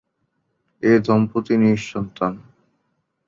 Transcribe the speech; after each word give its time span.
এ 0.83 0.91
দম্পতি 1.05 1.53
নিঃসন্তান। 1.57 2.33